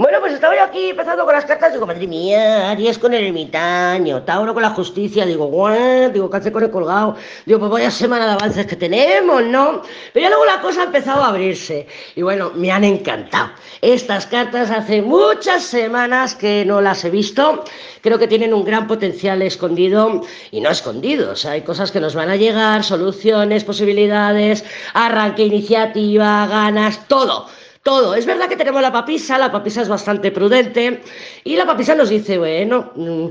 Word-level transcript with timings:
Bueno, 0.00 0.18
pues 0.20 0.32
estaba 0.32 0.56
yo 0.56 0.64
aquí 0.64 0.88
empezando 0.88 1.26
con 1.26 1.34
las 1.34 1.44
cartas, 1.44 1.74
digo, 1.74 1.86
madre 1.86 2.06
mía, 2.06 2.70
Aries 2.70 2.98
con 2.98 3.12
el 3.12 3.22
ermitaño, 3.22 4.22
Tauro 4.22 4.54
con 4.54 4.62
la 4.62 4.70
justicia, 4.70 5.26
digo, 5.26 5.48
guau, 5.48 6.10
digo, 6.10 6.30
cáncer 6.30 6.52
con 6.52 6.62
el 6.62 6.70
colgado, 6.70 7.16
digo, 7.44 7.58
pues 7.58 7.70
vaya 7.70 7.90
semana 7.90 8.24
de 8.24 8.32
avances 8.32 8.64
que 8.64 8.76
tenemos, 8.76 9.42
¿no? 9.44 9.82
Pero 10.14 10.22
ya 10.22 10.30
luego 10.30 10.46
la 10.46 10.62
cosa 10.62 10.80
ha 10.80 10.84
empezado 10.84 11.22
a 11.22 11.28
abrirse, 11.28 11.86
y 12.16 12.22
bueno, 12.22 12.50
me 12.54 12.72
han 12.72 12.84
encantado. 12.84 13.50
Estas 13.82 14.24
cartas 14.24 14.70
hace 14.70 15.02
muchas 15.02 15.64
semanas 15.64 16.34
que 16.34 16.64
no 16.64 16.80
las 16.80 17.04
he 17.04 17.10
visto, 17.10 17.62
creo 18.00 18.18
que 18.18 18.26
tienen 18.26 18.54
un 18.54 18.64
gran 18.64 18.86
potencial 18.86 19.42
escondido, 19.42 20.22
y 20.50 20.62
no 20.62 20.70
escondido, 20.70 21.32
o 21.32 21.36
sea, 21.36 21.50
hay 21.50 21.60
cosas 21.60 21.92
que 21.92 22.00
nos 22.00 22.14
van 22.14 22.30
a 22.30 22.36
llegar, 22.36 22.84
soluciones, 22.84 23.64
posibilidades, 23.64 24.64
arranque, 24.94 25.42
iniciativa, 25.42 26.46
ganas, 26.46 27.06
todo 27.06 27.48
todo. 27.82 28.14
Es 28.14 28.26
verdad 28.26 28.48
que 28.48 28.56
tenemos 28.56 28.82
la 28.82 28.92
papisa, 28.92 29.38
la 29.38 29.52
papisa 29.52 29.82
es 29.82 29.88
bastante 29.88 30.30
prudente 30.30 31.02
y 31.44 31.56
la 31.56 31.66
papisa 31.66 31.94
nos 31.94 32.08
dice, 32.10 32.38
bueno, 32.38 32.92
mm, 32.94 33.26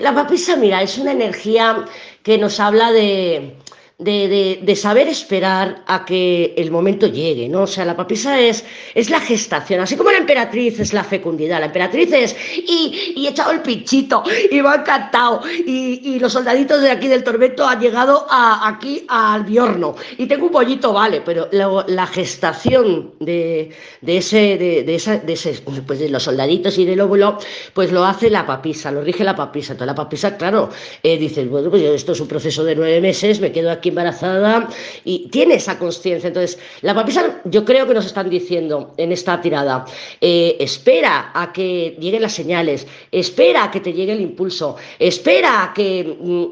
la 0.00 0.14
papisa, 0.14 0.56
mira, 0.56 0.82
es 0.82 0.98
una 0.98 1.12
energía 1.12 1.84
que 2.22 2.38
nos 2.38 2.58
habla 2.60 2.92
de, 2.92 3.56
de, 3.98 4.76
saber 4.76 5.08
esperar 5.08 5.82
a 5.86 6.04
que 6.04 6.54
el 6.56 6.70
momento 6.70 7.06
llegue, 7.06 7.48
¿no? 7.48 7.62
O 7.62 7.66
sea, 7.66 7.84
la 7.84 7.96
papisa 7.96 8.40
es, 8.40 8.64
es 8.94 9.10
la 9.10 9.20
gestación, 9.20 9.80
así 9.80 9.96
como 9.96 10.10
la 10.10 10.18
emperatriz 10.18 10.80
es 10.80 10.92
la 10.92 11.04
fecundidad, 11.04 11.60
la 11.60 11.66
emperatriz 11.66 12.12
es, 12.12 12.36
y, 12.56 13.14
y 13.16 13.26
he 13.26 13.30
echado 13.30 13.52
el 13.52 13.60
pinchito, 13.60 14.22
y 14.50 14.60
me 14.60 14.68
ha 14.68 14.76
encantado, 14.76 15.42
y, 15.46 16.18
los 16.18 16.32
soldaditos 16.32 16.82
de 16.82 16.90
aquí 16.90 17.08
del 17.08 17.24
tormento 17.24 17.66
han 17.66 17.80
llegado 17.80 18.26
a, 18.28 18.68
aquí 18.68 19.04
al 19.08 19.44
biorno, 19.44 19.94
y 20.18 20.26
tengo 20.26 20.46
un 20.46 20.52
pollito, 20.52 20.92
vale, 20.92 21.20
pero 21.24 21.48
la, 21.52 22.06
gestación 22.06 23.12
de, 23.20 23.70
de 24.00 24.16
ese, 24.16 24.58
de, 24.58 24.82
de, 24.84 24.94
esa, 24.94 25.18
de, 25.18 25.32
ese, 25.32 25.62
pues 25.86 25.98
de 25.98 26.08
los 26.08 26.24
soldaditos 26.24 26.78
y 26.78 26.84
del 26.84 27.00
óvulo, 27.00 27.38
pues 27.72 27.92
lo 27.92 28.04
hace 28.04 28.30
la 28.30 28.46
papisa, 28.46 28.90
lo 28.90 29.02
rige 29.02 29.24
la 29.24 29.36
papisa, 29.36 29.72
entonces 29.72 29.86
la 29.86 29.94
papisa, 29.94 30.36
claro, 30.36 30.70
eh, 31.02 31.46
bueno, 31.48 31.70
pues 31.70 31.82
esto 31.82 32.12
es 32.12 32.20
un 32.20 32.28
proceso 32.28 32.64
de 32.64 32.74
nueve 32.74 33.00
meses, 33.00 33.40
me 33.40 33.52
quedo 33.52 33.70
aquí 33.70 33.91
embarazada 33.92 34.68
y 35.04 35.28
tiene 35.28 35.54
esa 35.54 35.78
conciencia. 35.78 36.28
Entonces, 36.28 36.58
la 36.80 36.94
papisa 36.94 37.40
yo 37.44 37.64
creo 37.64 37.86
que 37.86 37.94
nos 37.94 38.06
están 38.06 38.28
diciendo 38.28 38.94
en 38.96 39.12
esta 39.12 39.40
tirada, 39.40 39.84
eh, 40.20 40.56
espera 40.58 41.30
a 41.34 41.52
que 41.52 41.96
lleguen 42.00 42.22
las 42.22 42.32
señales, 42.32 42.86
espera 43.10 43.64
a 43.64 43.70
que 43.70 43.80
te 43.80 43.92
llegue 43.92 44.12
el 44.12 44.20
impulso, 44.20 44.76
espera 44.98 45.64
a 45.64 45.74
que... 45.74 46.16
Mm, 46.18 46.46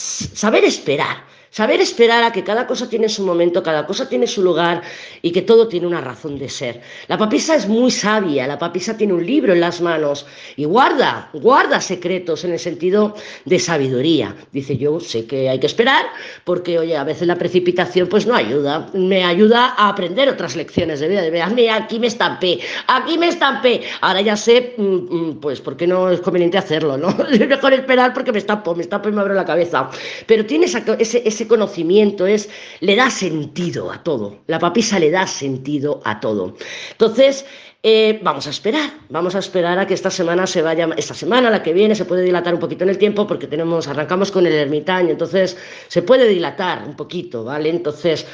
saber 0.00 0.64
esperar 0.64 1.29
Saber 1.52 1.80
esperar 1.80 2.22
a 2.22 2.30
que 2.30 2.44
cada 2.44 2.64
cosa 2.64 2.88
tiene 2.88 3.08
su 3.08 3.26
momento, 3.26 3.60
cada 3.60 3.84
cosa 3.84 4.08
tiene 4.08 4.28
su 4.28 4.40
lugar 4.40 4.82
y 5.20 5.32
que 5.32 5.42
todo 5.42 5.66
tiene 5.66 5.88
una 5.88 6.00
razón 6.00 6.38
de 6.38 6.48
ser. 6.48 6.80
La 7.08 7.18
papisa 7.18 7.56
es 7.56 7.66
muy 7.66 7.90
sabia, 7.90 8.46
la 8.46 8.56
papisa 8.56 8.96
tiene 8.96 9.14
un 9.14 9.26
libro 9.26 9.52
en 9.52 9.60
las 9.60 9.80
manos 9.80 10.26
y 10.54 10.64
guarda, 10.64 11.28
guarda 11.32 11.80
secretos 11.80 12.44
en 12.44 12.52
el 12.52 12.60
sentido 12.60 13.16
de 13.46 13.58
sabiduría. 13.58 14.36
Dice, 14.52 14.76
yo 14.76 15.00
sé 15.00 15.26
que 15.26 15.48
hay 15.48 15.58
que 15.58 15.66
esperar 15.66 16.06
porque, 16.44 16.78
oye, 16.78 16.96
a 16.96 17.02
veces 17.02 17.26
la 17.26 17.34
precipitación 17.34 18.06
pues 18.08 18.26
no 18.28 18.36
ayuda, 18.36 18.88
me 18.94 19.24
ayuda 19.24 19.74
a 19.76 19.88
aprender 19.88 20.28
otras 20.28 20.54
lecciones 20.54 21.00
de 21.00 21.08
vida. 21.08 21.22
De 21.22 21.30
ver, 21.30 21.50
mira, 21.50 21.74
aquí 21.74 21.98
me 21.98 22.06
estampé, 22.06 22.60
aquí 22.86 23.18
me 23.18 23.26
estampé. 23.26 23.80
Ahora 24.02 24.20
ya 24.20 24.36
sé, 24.36 24.74
mm, 24.76 24.82
mm, 24.84 25.40
pues, 25.40 25.60
por 25.60 25.76
qué 25.76 25.88
no 25.88 26.10
es 26.10 26.20
conveniente 26.20 26.58
hacerlo, 26.58 26.96
¿no? 26.96 27.08
Es 27.30 27.40
mejor 27.40 27.72
esperar 27.72 28.14
porque 28.14 28.30
me 28.30 28.38
estampo, 28.38 28.72
me 28.76 28.82
estampo 28.82 29.08
y 29.08 29.12
me 29.12 29.20
abro 29.20 29.34
la 29.34 29.44
cabeza. 29.44 29.90
Pero 30.26 30.46
tiene 30.46 30.66
ese 30.66 31.39
ese 31.39 31.39
conocimiento 31.46 32.26
es, 32.26 32.48
le 32.80 32.96
da 32.96 33.10
sentido 33.10 33.90
a 33.90 34.02
todo. 34.02 34.38
La 34.46 34.58
papisa 34.58 34.98
le 34.98 35.10
da 35.10 35.26
sentido 35.26 36.00
a 36.04 36.20
todo. 36.20 36.56
Entonces, 36.92 37.44
eh, 37.82 38.20
vamos 38.22 38.46
a 38.46 38.50
esperar, 38.50 38.90
vamos 39.08 39.34
a 39.34 39.38
esperar 39.38 39.78
a 39.78 39.86
que 39.86 39.94
esta 39.94 40.10
semana 40.10 40.46
se 40.46 40.60
vaya, 40.60 40.90
esta 40.98 41.14
semana, 41.14 41.48
la 41.48 41.62
que 41.62 41.72
viene, 41.72 41.94
se 41.94 42.04
puede 42.04 42.22
dilatar 42.22 42.52
un 42.52 42.60
poquito 42.60 42.84
en 42.84 42.90
el 42.90 42.98
tiempo 42.98 43.26
porque 43.26 43.46
tenemos, 43.46 43.88
arrancamos 43.88 44.30
con 44.30 44.46
el 44.46 44.52
ermitaño, 44.52 45.10
entonces 45.10 45.56
se 45.88 46.02
puede 46.02 46.28
dilatar 46.28 46.86
un 46.86 46.94
poquito, 46.94 47.42
¿vale? 47.42 47.70
Entonces, 47.70 48.26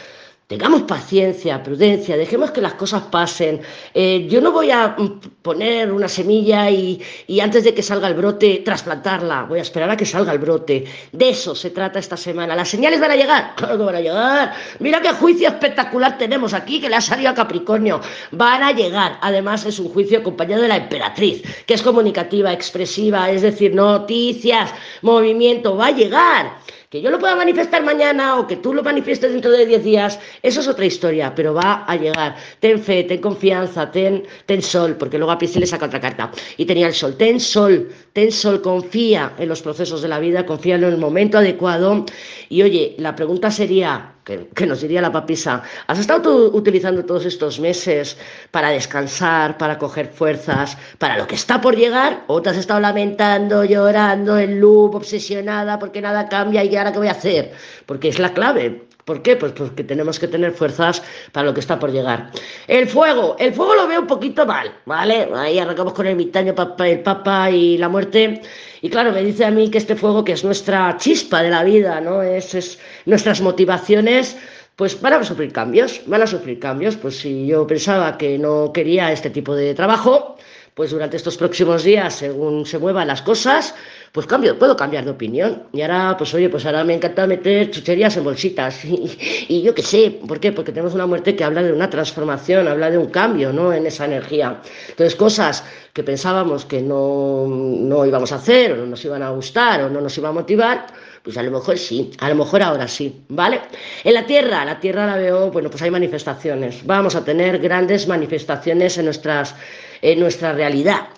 Tengamos 0.49 0.83
paciencia, 0.83 1.61
prudencia, 1.61 2.17
dejemos 2.17 2.53
que 2.53 2.61
las 2.61 2.75
cosas 2.75 3.03
pasen. 3.11 3.61
Eh, 3.93 4.29
yo 4.31 4.41
no 4.41 4.53
voy 4.53 4.71
a 4.71 4.95
mm, 4.97 5.21
poner 5.43 5.91
una 5.91 6.07
semilla 6.07 6.71
y, 6.71 7.03
antes 7.43 7.65
de 7.65 7.75
que 7.75 7.83
salga 7.83 8.07
el 8.07 8.15
brote 8.15 8.63
trasplantarla, 8.65 9.43
voy 9.43 9.59
a 9.59 9.63
esperar 9.63 9.91
a 9.91 9.97
que 9.97 10.07
salga 10.07 10.33
el 10.33 10.39
brote. 10.39 10.85
De 11.11 11.31
eso 11.31 11.57
se 11.57 11.71
trata 11.71 11.99
esta 11.99 12.17
semana. 12.17 12.55
¿Las 12.55 12.69
señales 12.69 13.01
van 13.01 13.11
a 13.11 13.17
llegar? 13.17 13.55
Claro 13.57 13.77
que 13.77 13.85
van 13.85 13.97
a 13.97 14.01
llegar. 14.01 14.55
Mira 14.79 15.01
qué 15.01 15.11
juicio 15.15 15.49
espectacular 15.49 16.17
tenemos 16.17 16.55
aquí 16.55 16.81
que 16.81 16.89
le 16.89 16.95
ha 16.95 17.01
salido 17.01 17.31
a 17.31 17.35
Capricornio. 17.35 18.01
Van 18.31 18.63
a 18.63 18.71
llegar. 18.71 19.19
Además 19.23 19.67
es 19.67 19.81
un 19.81 19.89
juicio 19.89 20.21
acompañado 20.21 20.63
de 20.63 20.69
la 20.69 20.77
emperatriz, 20.77 21.43
que 21.67 21.75
es 21.75 21.83
comunicativa, 21.83 22.53
expresiva, 22.53 23.33
es 23.33 23.43
decir, 23.43 23.75
noticias, 23.75 24.73
movimiento, 25.03 25.77
va 25.77 25.89
a 25.89 25.91
llegar. 25.91 26.53
Que 26.91 27.03
yo 27.03 27.11
lo 27.11 27.19
pueda 27.19 27.35
manifestar 27.35 27.83
mañana 27.83 28.39
o 28.39 28.47
que 28.47 28.57
tú 28.57 28.73
lo 28.73 28.83
manifiestes 28.83 29.33
dentro 29.33 29.51
de 29.51 29.67
10 29.67 29.85
días, 29.85 30.21
eso 30.43 30.61
es 30.61 30.69
otra 30.69 30.85
historia, 30.85 31.35
pero 31.35 31.55
va 31.55 31.85
a 31.85 31.97
llegar. 31.97 32.37
Ten 32.61 32.81
fe, 32.81 33.05
ten 33.05 33.21
confianza, 33.21 33.91
ten, 33.91 34.25
ten 34.47 34.63
sol, 34.63 34.97
porque 34.97 35.19
luego 35.19 35.33
a 35.33 35.39
Piscis 35.39 35.61
le 35.61 35.67
saca 35.67 35.87
otra 35.87 36.01
carta. 36.01 36.31
Y 36.57 36.65
tenía 36.65 36.87
el 36.87 36.95
sol, 36.95 37.17
ten 37.17 37.41
sol, 37.41 37.89
ten 38.13 38.33
sol, 38.33 38.63
confía 38.63 39.33
en 39.39 39.49
los 39.49 39.63
procesos 39.63 40.03
de 40.03 40.09
la 40.09 40.19
vida, 40.19 40.47
confía 40.47 40.77
en 40.77 40.85
el 40.85 40.99
momento 40.99 41.39
adecuado. 41.39 42.05
Y 42.49 42.63
oye, 42.63 42.95
la 42.99 43.15
pregunta 43.15 43.51
sería, 43.51 44.16
que, 44.27 44.67
nos 44.67 44.81
diría 44.81 45.01
la 45.01 45.13
papisa, 45.13 45.63
¿has 45.87 46.01
estado 46.01 46.23
tú 46.23 46.57
utilizando 46.59 47.05
todos 47.05 47.25
estos 47.25 47.61
meses 47.61 48.17
para 48.51 48.71
descansar, 48.71 49.57
para 49.57 49.79
coger 49.79 50.09
fuerzas, 50.09 50.77
para 50.99 51.17
lo 51.17 51.29
que 51.29 51.37
está 51.37 51.61
por 51.61 51.77
llegar? 51.77 52.25
¿O 52.27 52.43
te 52.43 52.51
has 52.51 52.57
estado 52.57 52.81
lamentando, 52.81 53.65
llorando, 53.65 54.37
en 54.37 54.61
loop, 54.61 54.97
obsesionada 54.97 55.79
porque 55.79 56.03
nada 56.03 56.29
cambia 56.29 56.65
y 56.65 56.75
ahora 56.75 56.91
qué 56.91 56.99
voy 56.99 57.09
a 57.09 57.13
hacer? 57.13 57.53
Porque 57.87 58.09
es 58.09 58.19
la 58.19 58.35
clave. 58.35 58.86
¿Por 59.07 59.23
qué? 59.23 59.37
Pues 59.37 59.53
porque 59.53 59.85
tenemos 59.85 60.19
que 60.19 60.27
tener 60.27 60.51
fuerzas 60.51 61.01
para 61.31 61.47
lo 61.47 61.55
que 61.55 61.61
está 61.61 61.79
por 61.79 61.93
llegar. 61.93 62.33
El 62.67 62.89
fuego, 62.89 63.37
el 63.39 63.55
fuego 63.55 63.77
lo 63.77 63.87
veo 63.87 64.01
un 64.01 64.09
poquito 64.09 64.45
mal, 64.45 64.73
¿vale? 64.85 65.29
Ahí 65.33 65.61
arrancamos 65.61 65.93
con 65.93 66.09
el 66.09 66.17
mitaño, 66.17 66.53
el 66.81 67.01
papa 67.03 67.49
y 67.53 67.79
la 67.79 67.89
muerte. 67.89 68.43
Y 68.83 68.91
claro, 68.91 69.13
me 69.13 69.23
dice 69.23 69.45
a 69.45 69.53
mí 69.53 69.71
que 69.71 69.79
este 69.79 69.95
fuego, 69.95 70.25
que 70.25 70.33
es 70.33 70.43
nuestra 70.43 70.97
chispa 70.97 71.41
de 71.41 71.51
la 71.51 71.63
vida, 71.63 72.01
¿no? 72.01 72.21
Es, 72.21 72.53
es 72.57 72.81
nuestras 73.05 73.41
motivaciones, 73.41 74.37
pues 74.75 75.01
van 75.01 75.13
a 75.13 75.23
sufrir 75.23 75.53
cambios, 75.53 76.03
van 76.07 76.23
a 76.23 76.27
sufrir 76.27 76.59
cambios. 76.59 76.97
Pues 76.97 77.17
si 77.17 77.47
yo 77.47 77.65
pensaba 77.65 78.19
que 78.19 78.39
no 78.41 78.73
quería 78.73 79.13
este 79.13 79.31
tipo 79.31 79.55
de 79.55 79.73
trabajo, 79.75 80.37
pues 80.77 80.91
durante 80.91 81.17
estos 81.17 81.39
próximos 81.39 81.85
días, 81.85 82.17
según 82.17 82.67
se 82.67 82.79
muevan 82.79 83.09
las 83.09 83.23
cosas, 83.23 83.75
pues 84.13 84.27
cambio, 84.27 84.59
puedo 84.59 84.77
cambiar 84.77 85.07
de 85.07 85.11
opinión. 85.11 85.63
Y 85.73 85.81
ahora, 85.81 86.17
pues 86.19 86.35
oye, 86.35 86.51
pues 86.51 86.67
ahora 86.67 86.85
me 86.85 86.93
encanta 86.93 87.27
meter 87.27 87.71
chucherías 87.71 88.15
en 88.19 88.25
bolsitas. 88.25 88.85
Y, 89.49 89.63
yo 89.63 89.75
qué 89.75 89.83
sé, 89.83 90.21
¿por 90.29 90.39
qué? 90.39 90.53
Porque 90.53 90.73
tenemos 90.73 90.93
una 90.93 91.07
muerte 91.07 91.35
que 91.35 91.45
habla 91.45 91.63
de 91.63 91.73
una 91.73 91.89
transformación, 91.89 92.69
habla 92.69 92.91
de 92.91 92.99
un 92.99 93.07
cambio, 93.07 93.55
¿no? 93.55 93.73
En 93.73 93.87
esa 93.87 94.05
energía. 94.05 94.61
Entonces, 94.91 95.17
cosas 95.17 95.65
que 95.95 96.03
pensábamos 96.03 96.67
que 96.67 96.83
no, 96.83 97.47
no 97.49 98.05
íbamos 98.05 98.33
a 98.33 98.35
hacer, 98.35 98.73
o 98.73 98.77
no 98.77 98.87
nos 98.87 99.03
iban 99.03 99.23
a 99.23 99.31
gustar, 99.31 99.83
o 99.83 99.89
no 99.89 100.03
nos 100.03 100.19
iban 100.19 100.33
a 100.33 100.35
motivar, 100.35 100.87
pues 101.23 101.39
a 101.39 101.43
lo 101.43 101.53
mejor 101.53 101.79
sí, 101.79 102.11
a 102.19 102.29
lo 102.29 102.35
mejor 102.35 102.63
ahora 102.63 102.87
sí, 102.87 103.23
¿vale? 103.29 103.61
En 104.05 104.13
la 104.13 104.27
Tierra, 104.27 104.65
la 104.65 104.79
Tierra 104.79 105.07
la 105.07 105.17
veo, 105.17 105.51
bueno, 105.51 105.71
pues 105.71 105.83
hay 105.83 105.91
manifestaciones. 105.91 106.85
Vamos 106.85 107.15
a 107.15 107.25
tener 107.25 107.61
grandes 107.61 108.07
manifestaciones 108.07 108.99
en 108.99 109.07
nuestras 109.07 109.55
en 110.03 110.21
nuestra 110.21 110.53
realidad. 110.53 110.66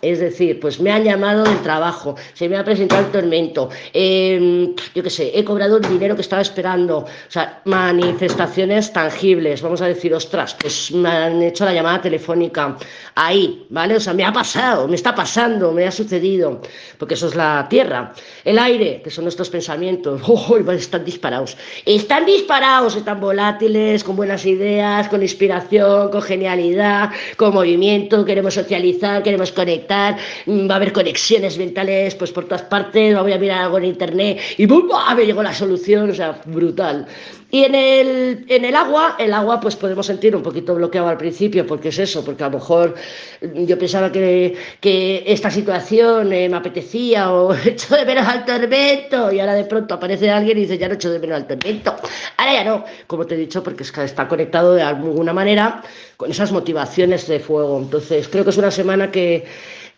Es 0.02 0.18
decir, 0.20 0.60
pues 0.60 0.80
me 0.80 0.90
han 0.92 1.04
llamado 1.04 1.44
del 1.44 1.60
trabajo, 1.62 2.16
se 2.34 2.48
me 2.48 2.56
ha 2.56 2.64
presentado 2.64 3.06
el 3.06 3.10
tormento, 3.10 3.70
em, 3.92 4.74
yo 4.94 5.02
qué 5.02 5.10
sé, 5.10 5.32
he 5.34 5.44
cobrado 5.44 5.78
el 5.78 5.88
dinero 5.88 6.14
que 6.14 6.22
estaba 6.22 6.42
esperando. 6.42 6.98
O 6.98 7.30
sea, 7.30 7.60
manifestaciones 7.64 8.92
tangibles. 8.92 9.62
Vamos 9.62 9.80
a 9.80 9.86
decir, 9.86 10.12
ostras, 10.12 10.56
pues 10.60 10.92
me 10.92 11.08
han 11.08 11.42
hecho 11.42 11.64
la 11.64 11.72
llamada 11.72 12.02
telefónica 12.02 12.76
ahí, 13.14 13.66
¿vale? 13.70 13.96
O 13.96 14.00
sea, 14.00 14.12
me 14.12 14.24
ha 14.24 14.32
pasado, 14.32 14.86
me 14.86 14.96
está 14.96 15.14
pasando, 15.14 15.72
me 15.72 15.86
ha 15.86 15.90
sucedido, 15.90 16.60
porque 16.98 17.14
eso 17.14 17.28
es 17.28 17.34
la 17.34 17.66
tierra. 17.70 18.12
El 18.44 18.58
aire, 18.58 19.00
que 19.02 19.10
son 19.10 19.24
nuestros 19.24 19.48
pensamientos, 19.48 20.20
¡oh! 20.26 20.58
están 20.72 21.04
disparados. 21.04 21.56
Están 21.84 22.26
disparados, 22.26 22.96
están 22.96 23.20
volátiles, 23.20 24.04
con 24.04 24.16
buenas 24.16 24.44
ideas, 24.44 25.08
con 25.08 25.22
inspiración, 25.22 26.10
con 26.10 26.22
genialidad, 26.22 27.10
con 27.36 27.54
movimiento, 27.54 28.24
queremos 28.24 28.54
socializar, 28.54 29.22
queremos 29.22 29.37
conectar, 29.52 30.16
mm, 30.46 30.68
va 30.68 30.74
a 30.74 30.76
haber 30.76 30.92
conexiones 30.92 31.56
mentales 31.58 32.14
pues 32.14 32.30
por 32.32 32.44
todas 32.44 32.62
partes, 32.62 33.18
voy 33.18 33.32
a 33.32 33.38
mirar 33.38 33.62
algo 33.62 33.78
en 33.78 33.84
internet 33.86 34.38
y 34.58 34.66
¡bum! 34.66 34.88
me 35.16 35.24
llegó 35.24 35.42
la 35.42 35.54
solución, 35.54 36.10
o 36.10 36.14
sea, 36.14 36.40
brutal. 36.44 37.06
Y 37.50 37.64
en 37.64 37.74
el, 37.74 38.44
en 38.48 38.66
el 38.66 38.76
agua, 38.76 39.16
el 39.18 39.32
agua 39.32 39.58
pues 39.58 39.74
podemos 39.74 40.04
sentir 40.04 40.36
un 40.36 40.42
poquito 40.42 40.74
bloqueado 40.74 41.08
al 41.08 41.16
principio, 41.16 41.66
porque 41.66 41.88
es 41.88 41.98
eso, 41.98 42.22
porque 42.22 42.44
a 42.44 42.48
lo 42.48 42.58
mejor 42.58 42.94
yo 43.40 43.78
pensaba 43.78 44.12
que, 44.12 44.54
que 44.80 45.24
esta 45.26 45.50
situación 45.50 46.30
eh, 46.30 46.46
me 46.50 46.58
apetecía 46.58 47.32
o 47.32 47.54
hecho 47.64 47.96
de 47.96 48.04
ver 48.04 48.18
al 48.18 48.44
tormento 48.44 49.32
y 49.32 49.40
ahora 49.40 49.54
de 49.54 49.64
pronto 49.64 49.78
pronto 49.78 49.94
aparece 49.94 50.30
alguien 50.30 50.58
y 50.58 50.62
dice, 50.62 50.78
ya 50.78 50.88
no 50.88 50.94
echo 50.94 51.10
de 51.10 51.20
menos 51.20 51.36
al 51.36 51.46
tormento. 51.46 51.94
Ahora 52.36 52.52
ya 52.52 52.64
no, 52.64 52.84
como 53.06 53.26
te 53.26 53.34
he 53.34 53.38
dicho, 53.38 53.62
porque 53.62 53.84
es 53.84 53.92
que 53.92 54.02
está 54.02 54.26
conectado 54.26 54.74
de 54.74 54.82
alguna 54.82 55.32
manera 55.32 55.82
con 56.16 56.30
esas 56.30 56.50
motivaciones 56.50 57.28
de 57.28 57.38
fuego. 57.38 57.78
Entonces, 57.78 58.28
creo 58.28 58.42
que 58.42 58.50
es 58.50 58.58
una 58.58 58.72
semana 58.72 59.10
que 59.12 59.27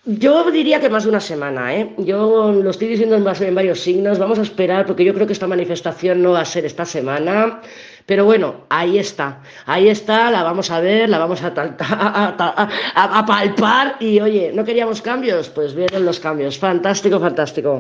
yo 0.06 0.50
diría 0.50 0.80
que 0.80 0.88
más 0.88 1.04
de 1.04 1.10
una 1.10 1.20
semana, 1.20 1.74
¿eh? 1.74 1.94
Yo 1.98 2.52
lo 2.52 2.70
estoy 2.70 2.88
diciendo 2.88 3.16
en, 3.16 3.44
en 3.48 3.54
varios 3.54 3.80
signos, 3.80 4.18
vamos 4.18 4.38
a 4.38 4.42
esperar 4.42 4.86
porque 4.86 5.04
yo 5.04 5.12
creo 5.12 5.26
que 5.26 5.34
esta 5.34 5.46
manifestación 5.46 6.22
no 6.22 6.32
va 6.32 6.40
a 6.40 6.44
ser 6.46 6.64
esta 6.64 6.86
semana, 6.86 7.60
pero 8.06 8.24
bueno, 8.24 8.64
ahí 8.70 8.98
está, 8.98 9.42
ahí 9.66 9.88
está, 9.88 10.30
la 10.30 10.42
vamos 10.42 10.70
a 10.70 10.80
ver, 10.80 11.08
la 11.10 11.18
vamos 11.18 11.42
a, 11.42 11.52
a 12.94 13.26
palpar 13.26 13.96
y 14.00 14.20
oye, 14.20 14.52
¿no 14.54 14.64
queríamos 14.64 15.02
cambios? 15.02 15.50
Pues 15.50 15.74
vienen 15.74 16.06
los 16.06 16.18
cambios, 16.18 16.58
fantástico, 16.58 17.20
fantástico. 17.20 17.68